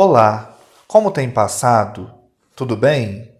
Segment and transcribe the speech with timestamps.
[0.00, 0.56] Olá,
[0.86, 2.08] como tem passado?
[2.54, 3.34] Tudo bem?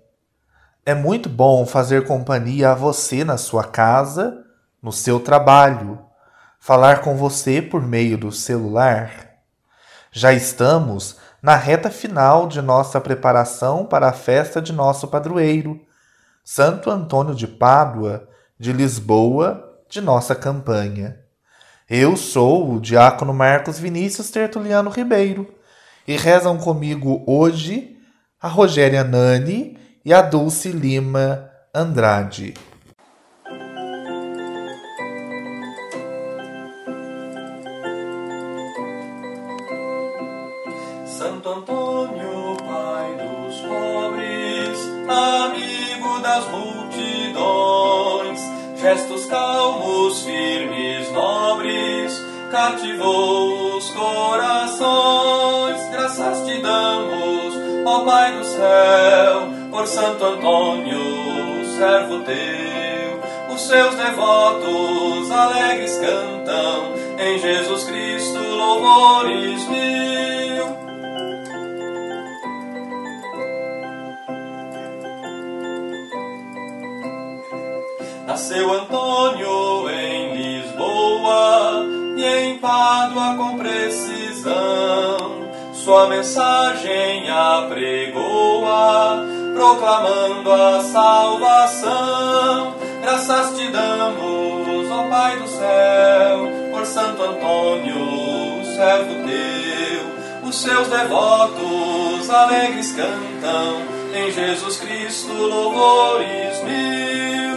[0.84, 4.45] É muito bom fazer companhia a você na sua casa,
[4.83, 6.01] no seu trabalho,
[6.59, 9.35] falar com você por meio do celular.
[10.11, 15.81] Já estamos na reta final de nossa preparação para a festa de nosso padroeiro,
[16.43, 18.29] Santo Antônio de Pádua,
[18.59, 21.20] de Lisboa, de nossa campanha.
[21.88, 25.56] Eu sou o diácono Marcos Vinícius Tertuliano Ribeiro
[26.09, 27.95] e rezam comigo hoje
[28.41, 32.55] a Rogéria Nani e a Dulce Lima Andrade.
[41.05, 44.79] Santo Antônio, Pai dos pobres,
[45.10, 48.40] amigo das multidões,
[48.80, 55.38] gestos calmos, firmes, nobres, cativou os corações
[56.18, 57.54] graças te damos,
[57.86, 60.98] ó Pai do céu, por Santo Antônio,
[61.76, 63.54] servo teu.
[63.54, 70.77] Os seus devotos alegres cantam em Jesus Cristo louvores mil.
[78.27, 85.38] Nasceu Antônio em Lisboa e em Pádua com precisão
[85.89, 92.75] sua mensagem apregoa, proclamando a salvação.
[93.00, 97.97] Graças te damos, ó Pai do céu, por Santo Antônio,
[98.77, 100.47] servo teu.
[100.47, 103.81] Os seus devotos alegres cantam
[104.14, 107.48] em Jesus Cristo louvores mil.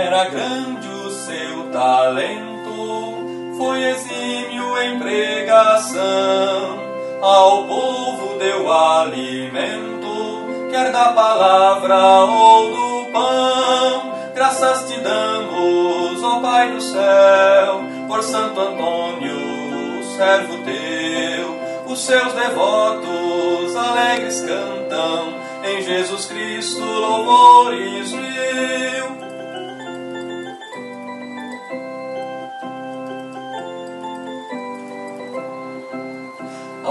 [0.00, 6.78] Era grande o seu talento, foi exímio em pregação,
[7.20, 14.12] ao povo deu alimento, quer da palavra ou do pão.
[14.36, 21.58] Graças te damos, ó Pai do céu, por Santo Antônio, servo teu.
[21.92, 25.34] Os seus devotos alegres cantam
[25.64, 28.37] em Jesus Cristo louvores mil.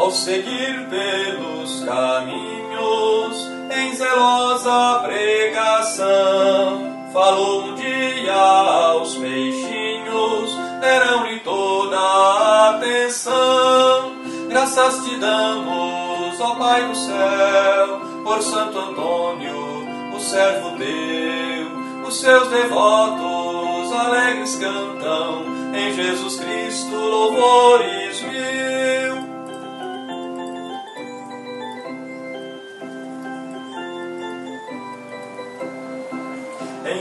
[0.07, 12.69] Ao seguir pelos caminhos em zelosa pregação, falou um dia aos peixinhos, deram-lhe toda a
[12.69, 14.13] atenção.
[14.47, 22.47] Graças te damos, ó Pai do céu, por Santo Antônio, o servo teu, os seus
[22.47, 25.44] devotos alegres cantam
[25.75, 29.06] em Jesus Cristo louvores mil.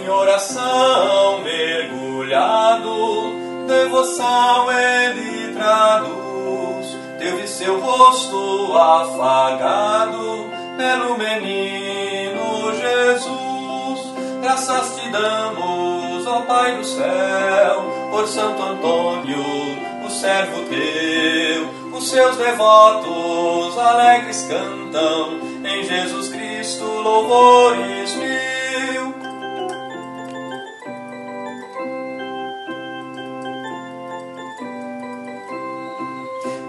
[0.06, 2.86] Em oração mergulhado,
[3.66, 14.14] devoção ele traduz, teve seu rosto afagado pelo menino Jesus.
[14.40, 19.42] Graças te damos, ó Pai do céu, por Santo Antônio,
[20.06, 21.66] o servo teu.
[21.92, 28.45] Os seus devotos alegres cantam em Jesus Cristo louvores mil.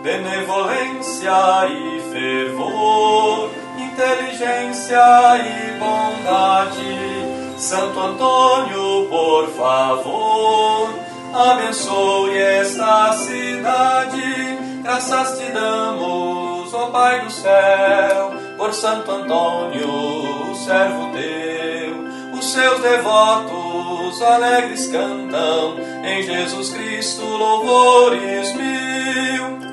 [0.07, 4.97] Benevolência e fervor, inteligência
[5.35, 7.59] e bondade.
[7.59, 10.93] Santo Antônio, por favor,
[11.33, 14.57] abençoe esta cidade.
[14.81, 22.07] Graças te damos, ó Pai do céu, por Santo Antônio, servo teu.
[22.31, 25.75] Os seus devotos alegres cantam
[26.05, 29.66] em Jesus Cristo louvores mil.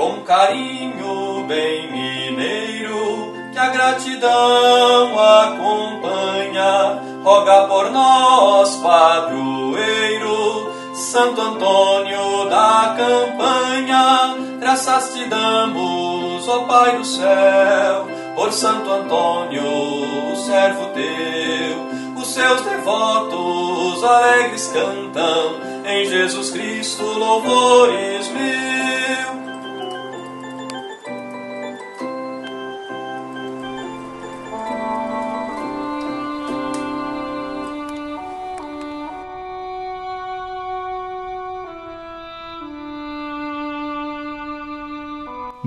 [0.00, 7.02] Com carinho bem mineiro, que a gratidão acompanha.
[7.22, 14.36] Roga por nós, padroeiro, Santo Antônio da campanha.
[14.58, 21.90] Graças te damos, ó Pai do céu, por Santo Antônio, servo teu.
[22.16, 29.39] Os seus devotos alegres cantam em Jesus Cristo louvores mil.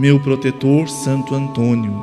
[0.04, 1.98] Meu protetor Santo Antônio,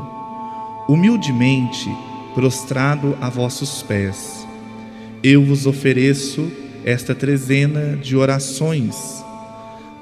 [0.88, 1.86] humildemente
[2.34, 4.48] prostrado a vossos pés,
[5.22, 6.50] eu vos ofereço
[6.82, 9.22] esta trezena de orações,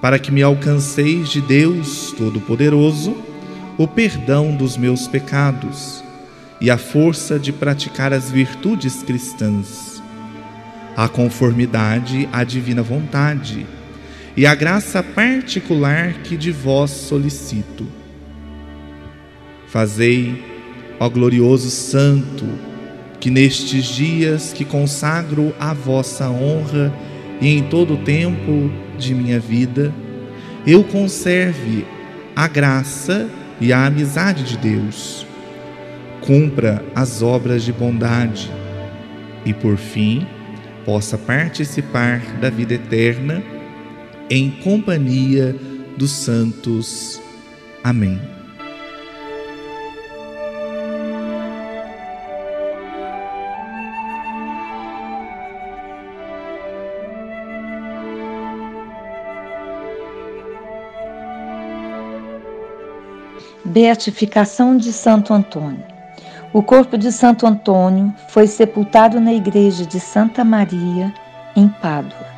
[0.01, 3.17] para que me alcanceis de Deus Todo-Poderoso
[3.77, 6.05] o perdão dos meus pecados
[6.61, 10.01] e a força de praticar as virtudes cristãs,
[10.97, 13.67] a conformidade à divina vontade
[14.39, 17.85] e a graça particular que de vós solicito.
[19.67, 20.41] Fazei,
[21.01, 22.47] ó glorioso Santo,
[23.19, 26.95] que nestes dias que consagro a vossa honra
[27.41, 29.93] e em todo o tempo de minha vida,
[30.65, 31.85] eu conserve
[32.37, 33.29] a graça
[33.61, 35.27] e a amizade de Deus,
[36.21, 38.49] cumpra as obras de bondade
[39.45, 40.25] e, por fim,
[40.85, 43.43] possa participar da vida eterna
[44.31, 45.55] em companhia
[45.97, 47.21] dos santos.
[47.83, 48.21] Amém.
[63.65, 65.85] Beatificação de Santo Antônio.
[66.53, 71.13] O corpo de Santo Antônio foi sepultado na igreja de Santa Maria,
[71.55, 72.38] em Pádua.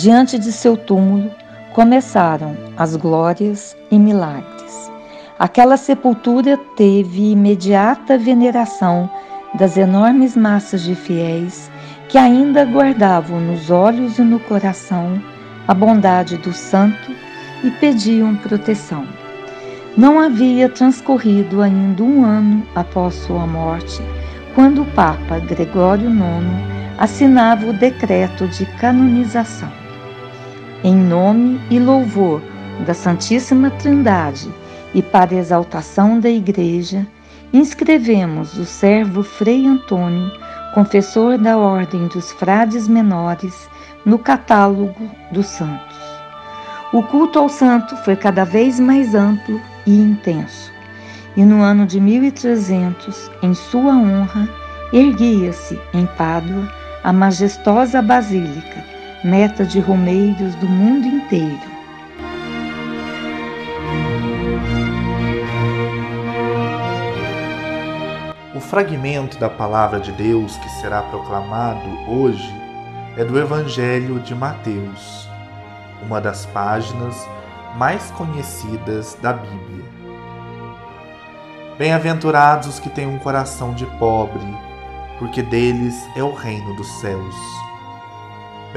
[0.00, 1.28] Diante de seu túmulo
[1.72, 4.92] começaram as glórias e milagres.
[5.36, 9.10] Aquela sepultura teve imediata veneração
[9.54, 11.68] das enormes massas de fiéis
[12.08, 15.20] que ainda guardavam nos olhos e no coração
[15.66, 17.10] a bondade do santo
[17.64, 19.04] e pediam proteção.
[19.96, 24.00] Não havia transcorrido ainda um ano após sua morte,
[24.54, 29.77] quando o Papa Gregório IX assinava o decreto de canonização.
[30.84, 32.40] Em nome e louvor
[32.86, 34.48] da Santíssima Trindade
[34.94, 37.04] e para exaltação da Igreja,
[37.52, 40.30] inscrevemos o servo Frei Antônio,
[40.74, 43.68] confessor da Ordem dos Frades Menores,
[44.06, 45.98] no catálogo dos santos.
[46.92, 50.70] O culto ao santo foi cada vez mais amplo e intenso.
[51.36, 54.48] E no ano de 1300, em sua honra,
[54.92, 56.72] erguia-se em Pádua
[57.02, 61.78] a majestosa basílica, meta de romeiros do mundo inteiro.
[68.54, 72.54] O fragmento da palavra de Deus que será proclamado hoje
[73.16, 75.28] é do Evangelho de Mateus,
[76.00, 77.16] uma das páginas
[77.76, 79.84] mais conhecidas da Bíblia.
[81.76, 84.46] Bem-aventurados os que têm um coração de pobre,
[85.18, 87.67] porque deles é o reino dos céus.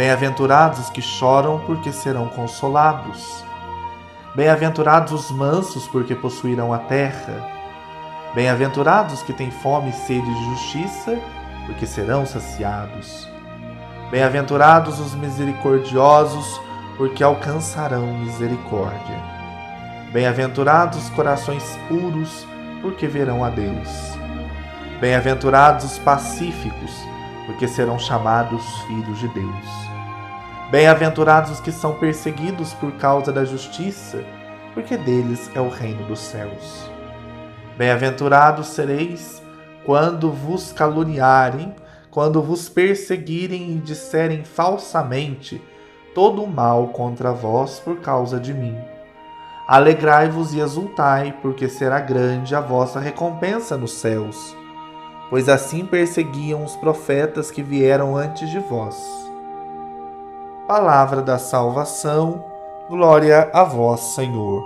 [0.02, 3.46] Bem-aventurados os que choram, porque serão consolados.
[4.34, 7.48] Bem-aventurados os mansos, porque possuirão a terra.
[8.34, 11.20] Bem-aventurados os que têm fome e sede de justiça,
[11.68, 13.30] porque serão saciados.
[14.10, 16.60] Bem-aventurados os misericordiosos,
[16.98, 19.20] porque alcançarão misericórdia.
[20.12, 22.48] Bem-aventurados os corações puros,
[22.82, 24.18] porque verão a Deus.
[25.00, 26.92] Bem-aventurados os pacíficos,
[27.46, 29.91] porque serão chamados filhos de Deus.
[30.72, 34.24] Bem-aventurados os que são perseguidos por causa da justiça,
[34.74, 36.90] porque deles é o reino dos céus.
[37.78, 39.42] Bem-aventurados sereis
[39.86, 41.76] quando vos caluniarem,
[42.10, 45.62] quando vos perseguirem e disserem falsamente
[46.16, 48.78] todo o mal contra vós por causa de mim.
[49.68, 54.56] Alegrai-vos e exultai, porque será grande a vossa recompensa nos céus,
[55.30, 59.31] pois assim perseguiam os profetas que vieram antes de vós.
[60.74, 62.46] Palavra da salvação,
[62.88, 64.66] glória a vós, Senhor.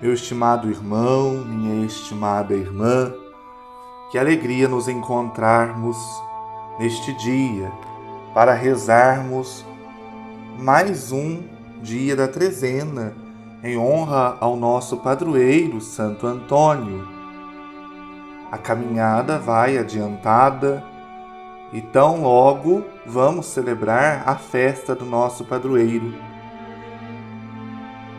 [0.00, 3.12] Meu estimado irmão, minha estimada irmã,
[4.10, 5.98] que alegria nos encontrarmos
[6.78, 7.70] neste dia
[8.32, 9.66] para rezarmos
[10.58, 11.53] mais um
[11.84, 13.14] dia da trezena
[13.62, 17.06] em honra ao nosso padroeiro Santo Antônio.
[18.50, 20.82] A caminhada vai adiantada
[21.74, 26.14] e tão logo vamos celebrar a festa do nosso padroeiro.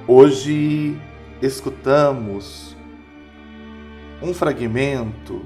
[0.07, 1.01] Hoje
[1.41, 2.77] escutamos
[4.21, 5.43] um fragmento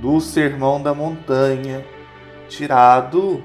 [0.00, 1.84] do Sermão da Montanha,
[2.48, 3.42] tirado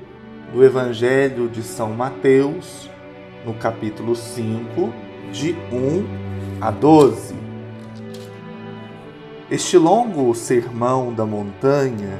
[0.53, 2.93] do Evangelho de São Mateus,
[3.45, 4.91] no capítulo 5,
[5.31, 7.35] de 1 a 12.
[9.51, 12.19] Este longo sermão da montanha,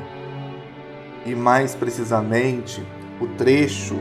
[1.26, 2.86] e mais precisamente
[3.20, 3.96] o trecho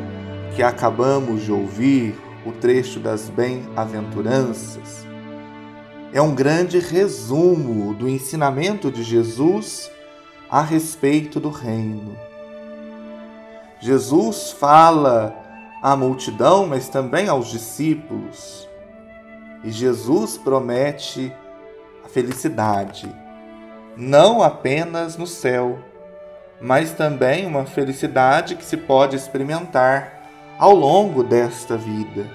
[0.54, 2.14] que acabamos de ouvir,
[2.44, 5.06] o trecho das bem-aventuranças,
[6.12, 9.90] é um grande resumo do ensinamento de Jesus
[10.50, 12.16] a respeito do reino.
[13.80, 15.43] Jesus fala
[15.84, 18.66] à multidão, mas também aos discípulos,
[19.62, 21.30] e Jesus promete
[22.02, 23.14] a felicidade,
[23.94, 25.78] não apenas no céu,
[26.58, 30.22] mas também uma felicidade que se pode experimentar
[30.58, 32.30] ao longo desta vida.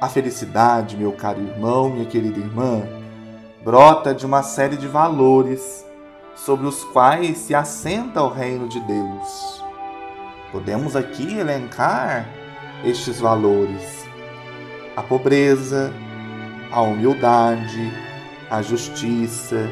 [0.00, 2.86] A felicidade, meu caro irmão, minha querida irmã,
[3.64, 5.84] brota de uma série de valores
[6.36, 9.65] sobre os quais se assenta o reino de Deus.
[10.52, 12.28] Podemos aqui elencar
[12.84, 14.06] estes valores:
[14.96, 15.92] a pobreza,
[16.70, 17.92] a humildade,
[18.50, 19.68] a justiça,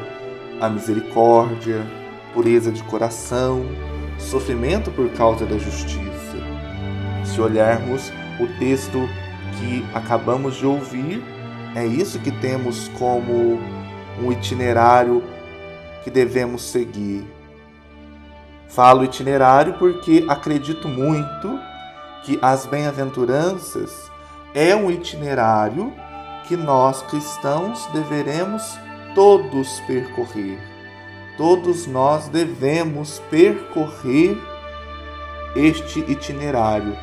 [0.59, 1.85] a misericórdia,
[2.33, 3.65] pureza de coração,
[4.17, 6.37] sofrimento por causa da justiça.
[7.23, 9.09] Se olharmos o texto
[9.57, 11.23] que acabamos de ouvir,
[11.75, 13.59] é isso que temos como
[14.21, 15.23] um itinerário
[16.03, 17.34] que devemos seguir.
[18.67, 21.59] Falo itinerário porque acredito muito
[22.23, 24.11] que as bem-aventuranças
[24.53, 25.93] é um itinerário
[26.47, 28.63] que nós cristãos deveremos
[29.13, 30.59] todos percorrer.
[31.37, 34.37] Todos nós devemos percorrer
[35.55, 36.97] este itinerário,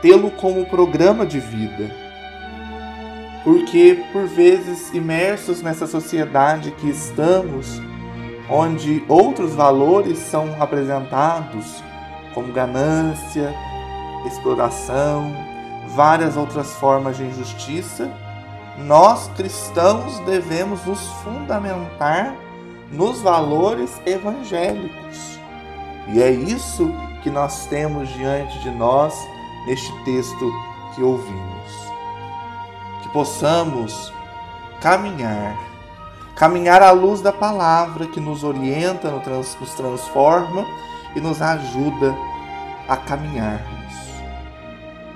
[0.00, 1.90] tê-lo como programa de vida.
[3.44, 7.80] Porque, por vezes, imersos nessa sociedade que estamos,
[8.48, 11.82] onde outros valores são apresentados,
[12.34, 13.54] como ganância,
[14.26, 15.34] exploração,
[15.88, 18.10] várias outras formas de injustiça,
[18.78, 22.34] nós cristãos devemos nos fundamentar
[22.90, 25.38] nos valores evangélicos.
[26.08, 29.14] E é isso que nós temos diante de nós
[29.66, 30.52] neste texto
[30.94, 31.92] que ouvimos.
[33.02, 34.12] Que possamos
[34.80, 35.56] caminhar
[36.36, 40.66] caminhar à luz da palavra que nos orienta, nos transforma
[41.14, 42.16] e nos ajuda
[42.88, 43.92] a caminharmos.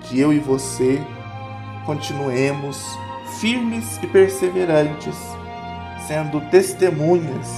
[0.02, 1.02] Que eu e você
[1.84, 2.84] continuemos
[3.40, 5.16] firmes e perseverantes,
[6.06, 7.48] sendo testemunhas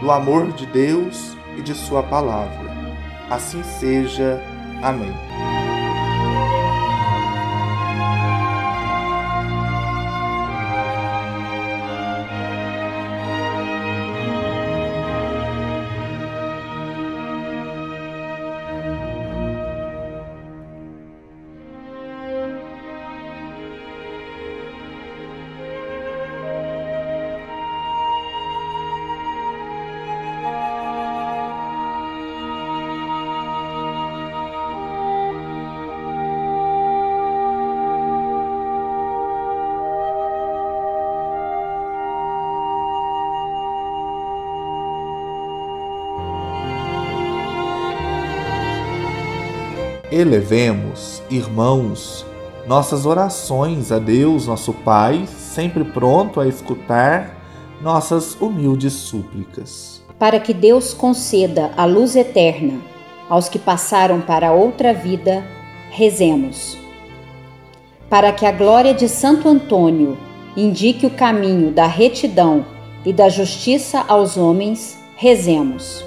[0.00, 2.74] do amor de Deus e de Sua palavra.
[3.30, 4.40] Assim seja.
[4.82, 5.55] Amém.
[50.18, 52.24] Elevemos, irmãos,
[52.66, 57.36] nossas orações a Deus, nosso Pai, sempre pronto a escutar
[57.82, 60.02] nossas humildes súplicas.
[60.18, 62.80] Para que Deus conceda a luz eterna
[63.28, 65.44] aos que passaram para outra vida,
[65.90, 66.78] rezemos.
[68.08, 70.16] Para que a glória de Santo Antônio
[70.56, 72.64] indique o caminho da retidão
[73.04, 76.02] e da justiça aos homens, rezemos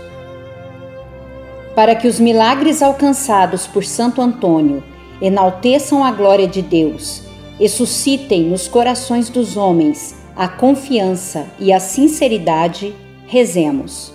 [1.80, 4.84] para que os milagres alcançados por Santo Antônio
[5.22, 7.24] enalteçam a glória de Deus
[7.58, 12.94] e suscitem nos corações dos homens a confiança e a sinceridade,
[13.28, 14.12] rezemos.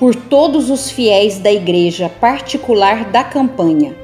[0.00, 3.94] Por todos os fiéis da Igreja Particular da Campanha,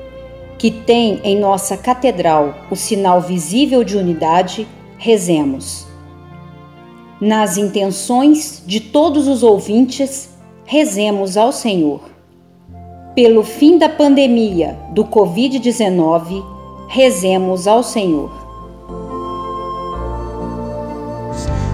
[0.57, 4.65] que tem em nossa catedral o sinal visível de unidade,
[4.97, 5.89] rezemos.
[7.21, 10.31] Nas intenções de todos os ouvintes,
[10.65, 12.14] rezemos ao Senhor.
[13.15, 16.45] Pelo fim da pandemia do Covid-19,
[16.89, 18.29] rezemos ao Senhor.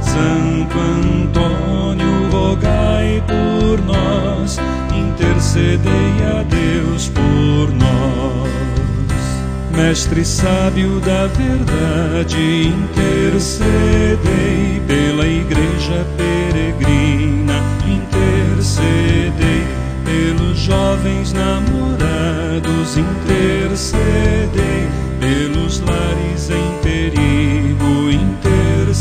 [0.02, 4.58] Santo Antônio, rogai por nós,
[4.94, 5.90] intercedei
[6.38, 8.50] a Deus por nós.
[9.74, 14.18] Mestre sábio da verdade, intercedei
[14.86, 19.79] pela Igreja peregrina, intercedei
[20.10, 24.88] pelos jovens namorados, intercedei
[25.20, 29.00] pelos lares em perigo, intercedei.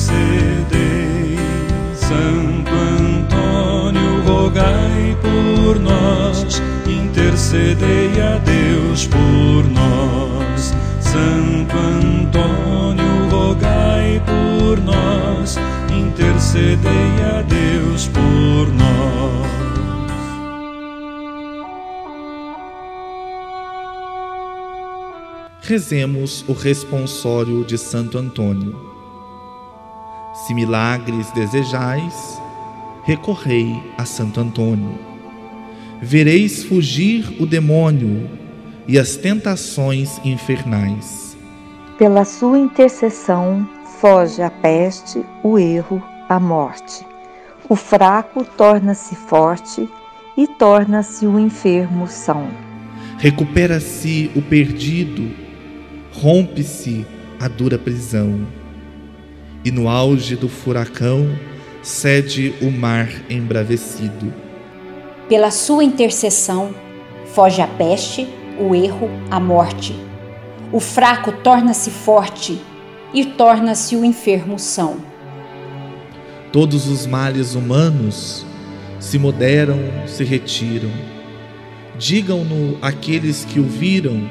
[1.96, 10.76] Santo Antônio, rogai por nós, intercedei a Deus por nós.
[11.00, 15.58] Santo Antônio, rogai por nós,
[15.92, 16.92] intercedei
[17.36, 17.59] a Deus.
[25.70, 28.76] Rezemos o responsório de Santo Antônio.
[30.34, 32.42] Se milagres desejais,
[33.04, 34.98] recorrei a Santo Antônio.
[36.02, 38.28] Vereis fugir o demônio
[38.88, 41.38] e as tentações infernais.
[42.00, 43.70] Pela sua intercessão,
[44.02, 47.06] foge a peste, o erro, a morte.
[47.70, 49.88] O fraco torna-se forte
[50.36, 52.50] e torna-se o enfermo são.
[53.20, 55.48] Recupera-se o perdido,
[56.12, 57.06] rompe-se
[57.40, 58.48] a dura prisão.
[59.64, 61.30] E no auge do furacão,
[61.82, 64.34] cede o mar embravecido.
[65.28, 66.74] Pela sua intercessão,
[67.34, 68.28] foge a peste,
[68.60, 69.96] o erro, a morte.
[70.72, 72.60] O fraco torna-se forte
[73.14, 74.98] e torna-se o enfermo são.
[76.52, 78.46] Todos os males humanos
[79.00, 80.92] se moderam, se retiram.
[81.98, 84.30] Digam-no aqueles que o viram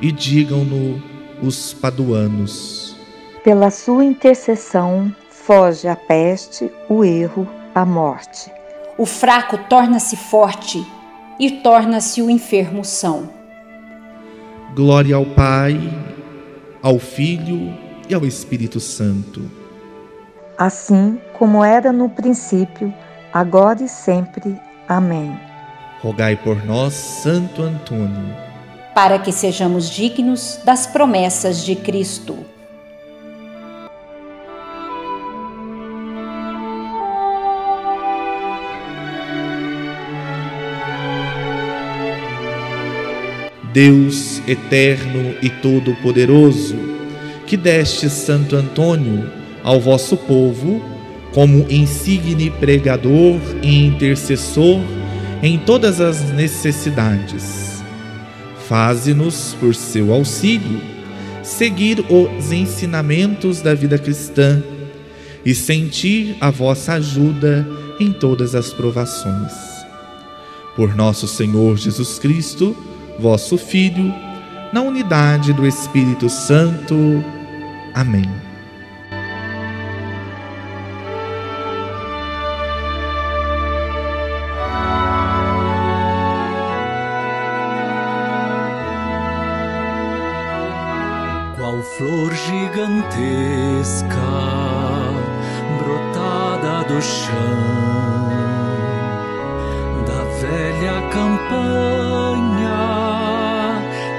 [0.00, 1.02] e digam-no
[1.42, 2.96] os paduanos.
[3.42, 8.50] Pela sua intercessão, foge a peste, o erro, a morte.
[8.98, 10.86] O fraco torna-se forte
[11.38, 13.30] e torna-se o enfermo são.
[14.74, 15.76] Glória ao Pai,
[16.82, 17.74] ao Filho
[18.08, 19.42] e ao Espírito Santo.
[20.58, 22.92] Assim como era no princípio,
[23.32, 24.54] agora e sempre.
[24.86, 25.34] Amém.
[26.02, 28.34] Rogai por nós, Santo Antônio,
[28.94, 32.38] para que sejamos dignos das promessas de Cristo.
[43.72, 46.74] Deus eterno e todo-poderoso,
[47.46, 49.30] que deste Santo Antônio
[49.62, 50.82] ao vosso povo
[51.32, 54.80] como insigne pregador e intercessor
[55.42, 57.79] em todas as necessidades.
[58.70, 60.80] Faze-nos, por seu auxílio,
[61.42, 64.62] seguir os ensinamentos da vida cristã
[65.44, 67.66] e sentir a vossa ajuda
[67.98, 69.52] em todas as provações.
[70.76, 72.76] Por nosso Senhor Jesus Cristo,
[73.18, 74.14] vosso Filho,
[74.72, 76.94] na unidade do Espírito Santo.
[77.92, 78.49] Amém.
[92.00, 94.06] Flor gigantesca
[95.78, 97.36] brotada do chão
[100.06, 102.80] da velha campanha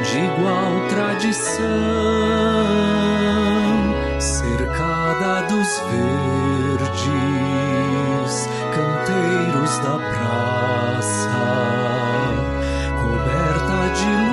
[0.04, 1.58] de igual tradição,
[4.20, 7.12] cercada dos verdes
[8.76, 11.41] canteiros da praça,
[13.02, 14.31] coberta de luzes,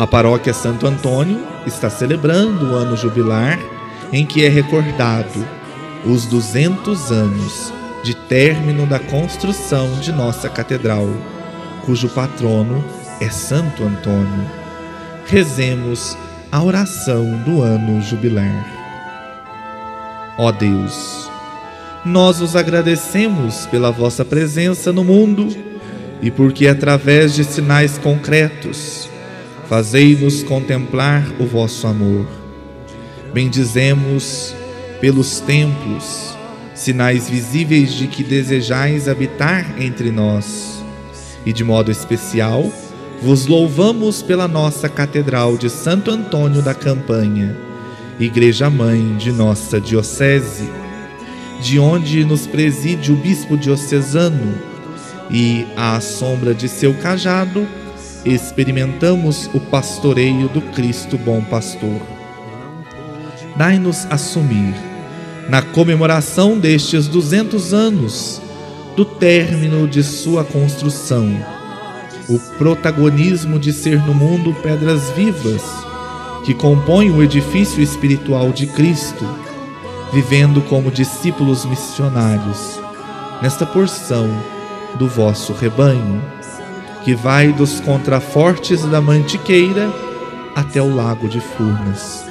[0.00, 3.58] A paróquia Santo Antônio está celebrando o ano jubilar
[4.10, 5.46] em que é recordado
[6.06, 7.70] os 200 anos
[8.02, 11.06] de término da construção de nossa catedral,
[11.84, 12.82] cujo patrono
[13.20, 14.50] é Santo Antônio.
[15.26, 16.16] Rezemos
[16.50, 18.64] a oração do ano jubilar.
[20.38, 21.30] Ó Deus,
[22.06, 25.46] nós os agradecemos pela vossa presença no mundo
[26.22, 29.09] e porque através de sinais concretos
[29.70, 32.26] fazei-nos contemplar o vosso amor.
[33.32, 34.52] Bendizemos
[35.00, 36.36] pelos templos,
[36.74, 40.82] sinais visíveis de que desejais habitar entre nós.
[41.46, 42.68] E de modo especial,
[43.22, 47.56] vos louvamos pela nossa Catedral de Santo Antônio da Campanha,
[48.18, 50.68] Igreja Mãe de nossa Diocese,
[51.62, 54.52] de onde nos preside o Bispo Diocesano,
[55.30, 57.68] e, à sombra de seu cajado,
[58.24, 62.00] experimentamos o pastoreio do Cristo Bom Pastor.
[63.56, 64.74] dai-nos assumir,
[65.48, 68.40] na comemoração destes 200 anos
[68.96, 71.28] do término de sua construção,
[72.28, 75.62] o protagonismo de ser no mundo pedras vivas
[76.44, 79.26] que compõem o edifício espiritual de Cristo,
[80.12, 82.80] vivendo como discípulos missionários
[83.42, 84.28] nesta porção
[84.96, 86.22] do vosso rebanho,
[87.04, 89.90] que vai dos contrafortes da Mantiqueira
[90.54, 92.24] até o lago de Furnas,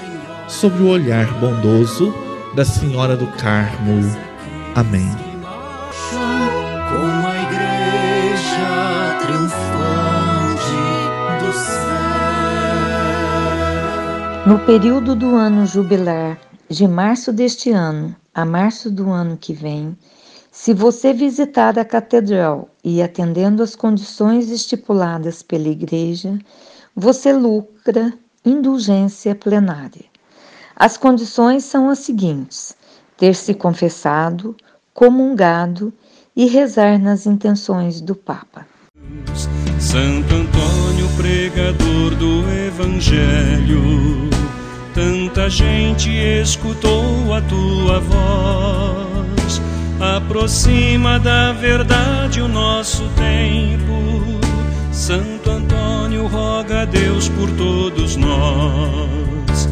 [0.48, 2.14] sob o olhar bondoso
[2.54, 4.02] da Senhora do Carmo.
[4.76, 5.10] Amém.
[6.90, 10.76] Como a igreja triunfante
[11.40, 11.90] do céu.
[14.46, 16.38] No período do ano jubilar,
[16.70, 19.98] de março deste ano a março do ano que vem,
[20.62, 26.38] se você visitar a catedral e atendendo às condições estipuladas pela igreja,
[26.94, 28.12] você lucra
[28.46, 30.04] indulgência plenária.
[30.76, 32.76] As condições são as seguintes:
[33.16, 34.54] ter se confessado,
[34.94, 35.94] comungado
[36.36, 38.68] e rezar nas intenções do Papa.
[39.80, 43.82] Santo Antônio, pregador do Evangelho,
[44.94, 49.79] tanta gente escutou a tua voz.
[50.00, 54.40] Aproxima da verdade o nosso tempo.
[54.94, 59.70] Santo Antônio, roga a Deus por todos nós.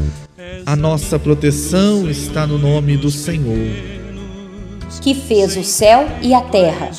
[0.66, 3.72] A nossa proteção está no nome do Senhor.
[5.02, 6.92] que fez o céu e a terra.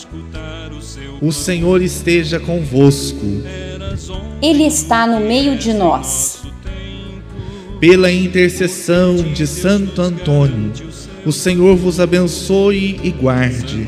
[1.20, 3.26] O Senhor esteja convosco.
[4.40, 6.42] Ele está no meio de nós.
[7.78, 10.72] Pela intercessão de Santo Antônio,
[11.28, 13.86] o Senhor vos abençoe e guarde,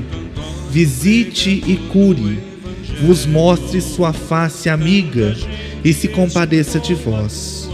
[0.71, 2.39] visite e cure,
[3.01, 5.35] vos mostre sua face amiga
[5.83, 7.67] e se compadeça de vós.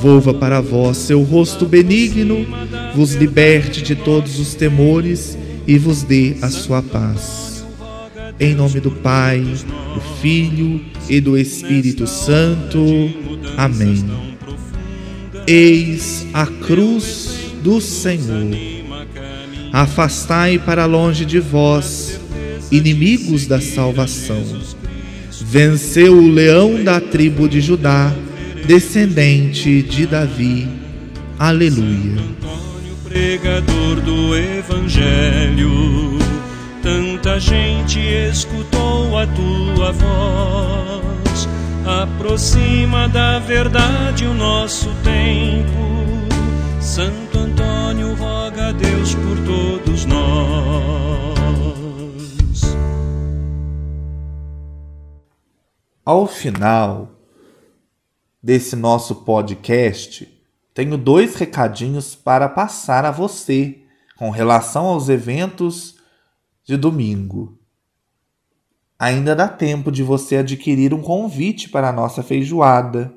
[0.00, 2.46] Volva para vós seu rosto benigno,
[2.94, 5.36] vos liberte de todos os temores
[5.66, 7.62] e vos dê a sua paz.
[8.40, 12.78] Em nome do Pai, do Filho e do Espírito Santo.
[13.58, 14.02] Amém.
[15.46, 18.73] Eis a cruz do Senhor.
[19.74, 22.20] Afastai para longe de vós,
[22.70, 24.40] inimigos da salvação.
[25.40, 28.12] Venceu o leão da tribo de Judá,
[28.68, 30.68] descendente de Davi.
[31.36, 32.12] Aleluia.
[32.12, 36.18] Antônio, pregador do Evangelho,
[36.80, 41.48] tanta gente escutou a tua voz.
[41.84, 45.74] Aproxima da verdade o nosso tempo.
[46.80, 47.33] Santo
[48.64, 50.24] a Deus por todos nós.
[56.02, 57.10] Ao final
[58.42, 60.26] desse nosso podcast,
[60.72, 63.82] tenho dois recadinhos para passar a você
[64.16, 65.96] com relação aos eventos
[66.64, 67.58] de domingo.
[68.98, 73.12] Ainda dá tempo de você adquirir um convite para a nossa feijoada.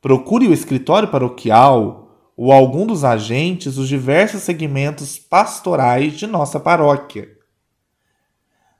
[0.00, 2.01] Procure o escritório paroquial
[2.44, 7.28] ou algum dos agentes dos diversos segmentos pastorais de nossa paróquia.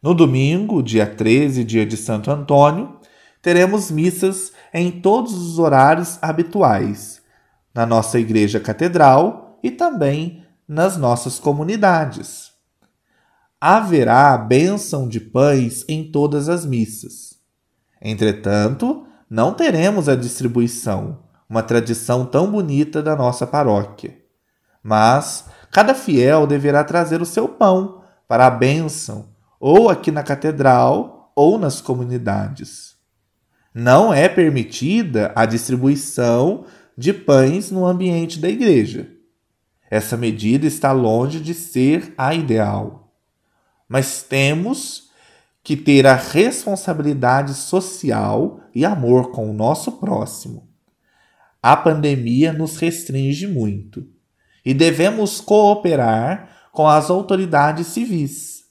[0.02, 2.98] No domingo, dia 13, dia de Santo Antônio,
[3.40, 7.22] teremos missas em todos os horários habituais,
[7.72, 12.50] na nossa igreja catedral e também nas nossas comunidades.
[13.60, 17.38] Haverá bênção de pães em todas as missas.
[18.00, 21.20] Entretanto, não teremos a distribuição,
[21.52, 24.16] uma tradição tão bonita da nossa paróquia.
[24.82, 29.26] Mas cada fiel deverá trazer o seu pão para a bênção,
[29.60, 32.96] ou aqui na catedral ou nas comunidades.
[33.74, 36.64] Não é permitida a distribuição
[36.96, 39.10] de pães no ambiente da igreja.
[39.90, 43.12] Essa medida está longe de ser a ideal.
[43.86, 45.10] Mas temos
[45.62, 50.71] que ter a responsabilidade social e amor com o nosso próximo.
[51.62, 54.04] A pandemia nos restringe muito
[54.64, 58.64] e devemos cooperar com as autoridades civis.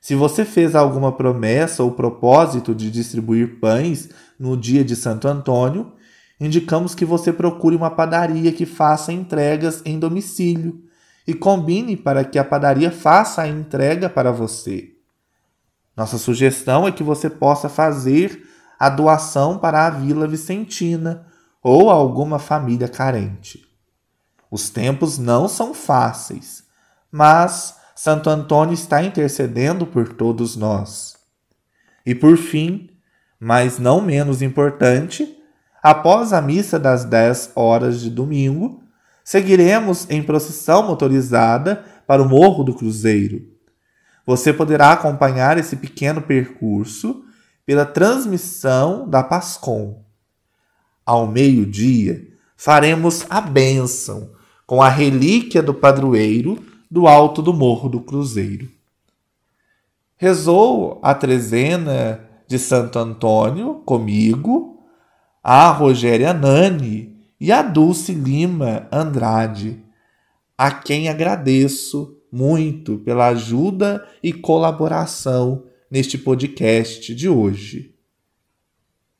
[0.00, 5.92] Se você fez alguma promessa ou propósito de distribuir pães no dia de Santo Antônio,
[6.40, 10.82] indicamos que você procure uma padaria que faça entregas em domicílio
[11.26, 14.92] e combine para que a padaria faça a entrega para você.
[15.96, 18.42] Nossa sugestão é que você possa fazer
[18.78, 21.26] a doação para a Vila Vicentina
[21.62, 23.64] ou alguma família carente.
[24.50, 26.64] Os tempos não são fáceis,
[27.10, 31.16] mas Santo Antônio está intercedendo por todos nós.
[32.04, 32.90] E por fim,
[33.38, 35.36] mas não menos importante,
[35.82, 38.82] após a missa das 10 horas de domingo,
[39.24, 43.42] Seguiremos em procissão motorizada para o Morro do Cruzeiro.
[44.26, 47.24] Você poderá acompanhar esse pequeno percurso
[47.64, 50.04] pela transmissão da Pascom.
[51.12, 54.30] Ao meio-dia, faremos a bênção
[54.66, 58.70] com a relíquia do padroeiro do alto do Morro do Cruzeiro.
[60.16, 64.82] Rezou a trezena de Santo Antônio comigo,
[65.42, 69.84] a Rogéria Nani e a Dulce Lima Andrade,
[70.56, 77.94] a quem agradeço muito pela ajuda e colaboração neste podcast de hoje.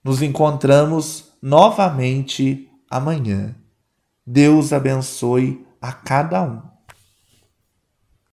[0.03, 3.57] Nos encontramos novamente amanhã.
[4.25, 6.72] Deus abençoe a cada um.